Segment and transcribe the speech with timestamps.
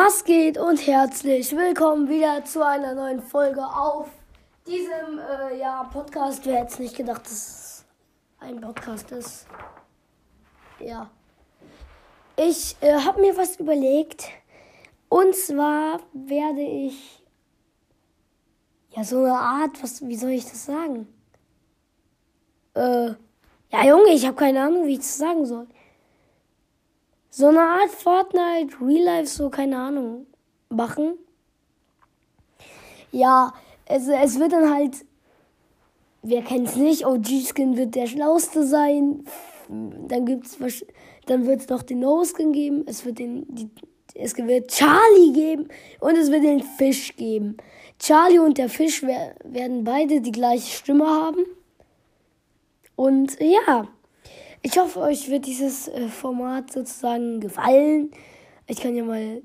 [0.00, 4.08] Was geht und herzlich willkommen wieder zu einer neuen Folge auf
[4.64, 6.46] diesem äh, ja, Podcast.
[6.46, 7.84] Wer hätte es nicht gedacht, dass es
[8.38, 9.48] ein Podcast ist?
[10.78, 11.10] Ja.
[12.36, 14.28] Ich äh, habe mir was überlegt.
[15.08, 17.20] Und zwar werde ich
[18.90, 21.08] ja so eine Art, was, wie soll ich das sagen?
[22.74, 23.14] Äh,
[23.72, 25.66] ja Junge, ich habe keine Ahnung, wie ich das sagen soll.
[27.38, 30.26] So eine Art Fortnite, Real Life, so keine Ahnung,
[30.70, 31.12] machen.
[33.12, 35.06] Ja, es, es wird dann halt,
[36.22, 39.22] wer kennt's nicht, OG-Skin wird der schlauste sein.
[39.68, 40.58] Dann gibt's
[41.26, 43.70] dann wird es noch den No-Skin geben, es wird den, die,
[44.16, 45.68] es wird Charlie geben
[46.00, 47.56] und es wird den Fisch geben.
[48.00, 51.44] Charlie und der Fisch werden beide die gleiche Stimme haben.
[52.96, 53.86] Und ja,
[54.62, 58.10] ich hoffe, euch wird dieses äh, Format sozusagen gefallen.
[58.66, 59.42] Ich kann ja mal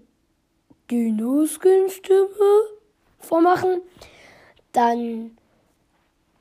[0.90, 2.28] die No-Skin-Stimme
[3.20, 3.82] vormachen.
[4.72, 5.38] Dann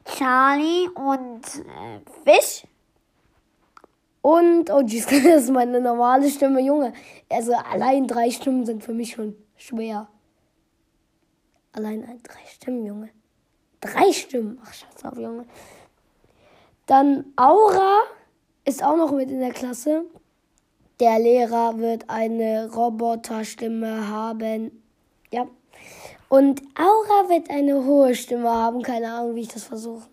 [0.05, 2.67] Charlie und äh, Fisch.
[4.21, 6.93] Und, oh jeez, das ist meine normale Stimme, Junge.
[7.29, 10.09] Also allein drei Stimmen sind für mich schon schwer.
[11.73, 13.11] Allein drei Stimmen, Junge.
[13.81, 14.61] Drei Stimmen.
[14.65, 15.47] Ach, scheiß auf, Junge.
[16.87, 18.03] Dann Aura
[18.65, 20.05] ist auch noch mit in der Klasse.
[21.01, 24.83] Der Lehrer wird eine Roboterstimme haben.
[25.33, 25.47] Ja.
[26.29, 28.83] Und Aura wird eine hohe Stimme haben.
[28.83, 30.09] Keine Ahnung, wie ich das versuche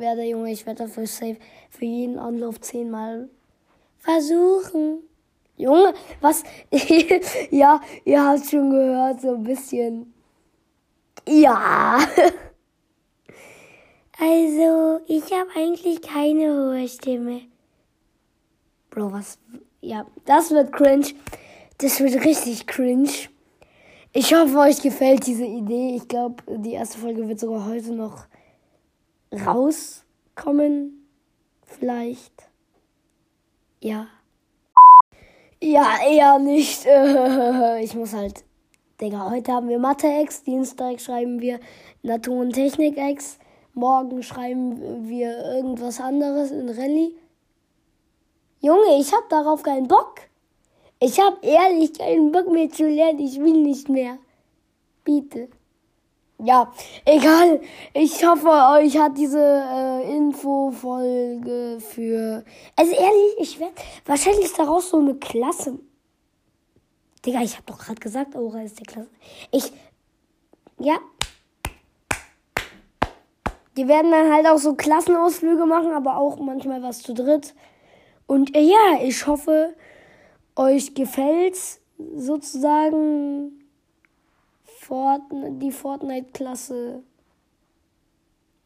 [0.00, 1.36] werde, Junge, ich werde dafür safe
[1.70, 3.28] für jeden Anlauf zehnmal
[3.98, 5.00] versuchen.
[5.56, 6.44] Junge, was?
[7.50, 10.14] ja, ihr habt schon gehört, so ein bisschen.
[11.26, 11.98] Ja.
[14.20, 17.42] also, ich habe eigentlich keine hohe Stimme.
[18.98, 19.38] Bro, was?
[19.80, 21.06] Ja, das wird cringe.
[21.78, 23.08] Das wird richtig cringe.
[24.12, 25.94] Ich hoffe, euch gefällt diese Idee.
[25.94, 28.26] Ich glaube, die erste Folge wird sogar heute noch
[29.32, 31.08] rauskommen.
[31.62, 32.50] Vielleicht.
[33.80, 34.08] Ja.
[35.62, 36.84] Ja, eher nicht.
[37.80, 38.44] Ich muss halt.
[39.00, 41.60] Digga, heute haben wir Mathe-Ex, Dienstag schreiben wir
[42.02, 43.38] Natur- und Technik-Ex,
[43.74, 47.14] morgen schreiben wir irgendwas anderes in Rallye.
[48.60, 50.20] Junge, ich hab darauf keinen Bock.
[51.00, 53.20] Ich hab ehrlich keinen Bock mehr zu lernen.
[53.20, 54.18] Ich will nicht mehr.
[55.04, 55.48] Bitte.
[56.42, 56.72] Ja,
[57.04, 57.60] egal.
[57.94, 62.44] Ich hoffe, euch hat diese äh, Infofolge für.
[62.76, 63.74] Also ehrlich, ich werde.
[64.06, 65.78] Wahrscheinlich daraus so eine Klasse.
[67.24, 69.10] Digga, ich hab doch gerade gesagt, Aura ist der Klasse.
[69.50, 69.72] Ich.
[70.78, 70.98] Ja.
[73.76, 77.54] Die werden dann halt auch so Klassenausflüge machen, aber auch manchmal was zu dritt.
[78.28, 79.74] Und äh, ja, ich hoffe,
[80.54, 81.80] euch gefällt's
[82.14, 83.64] sozusagen
[84.64, 87.02] Fortnite, die Fortnite-Klasse.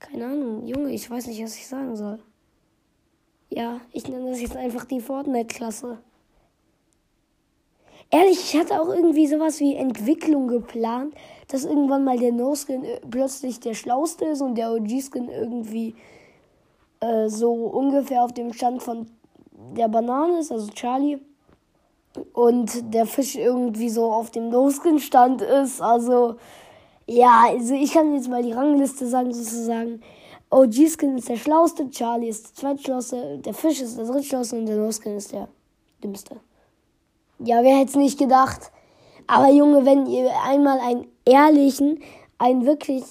[0.00, 2.18] Keine Ahnung, Junge, ich weiß nicht, was ich sagen soll.
[3.50, 5.98] Ja, ich nenne das jetzt einfach die Fortnite-Klasse.
[8.10, 11.14] Ehrlich, ich hatte auch irgendwie sowas wie Entwicklung geplant,
[11.46, 15.94] dass irgendwann mal der No-Skin äh, plötzlich der schlauste ist und der OG-Skin irgendwie
[16.98, 19.06] äh, so ungefähr auf dem Stand von
[19.76, 21.18] der Banane ist, also Charlie
[22.32, 25.80] und der Fisch irgendwie so auf dem No-Skin-Stand ist.
[25.80, 26.36] Also,
[27.06, 30.02] ja, also ich kann jetzt mal die Rangliste sagen, sozusagen.
[30.50, 34.76] OG-Skin ist der schlauste, Charlie ist der zweitschlauste, der Fisch ist der drittschlauste und der
[34.76, 35.48] No-Skin ist der
[36.04, 36.36] dümmste.
[37.38, 38.70] Ja, wer hätte es nicht gedacht?
[39.26, 42.02] Aber Junge, wenn ihr einmal einen ehrlichen,
[42.36, 43.04] einen wirklich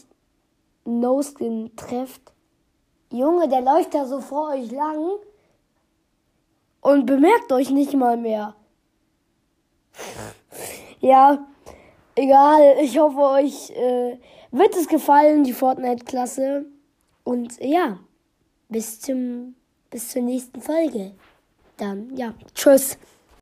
[0.85, 2.21] No-Skin trefft,
[3.11, 5.09] Junge, der läuft da so vor euch lang
[6.81, 8.55] und bemerkt euch nicht mal mehr.
[10.99, 11.47] Ja,
[12.15, 12.75] egal.
[12.81, 14.17] Ich hoffe, euch äh,
[14.51, 16.65] wird es gefallen, die Fortnite-Klasse.
[17.23, 17.99] Und ja,
[18.69, 19.55] bis zum
[19.91, 21.11] bis zur nächsten Folge.
[21.77, 22.97] Dann, ja, tschüss.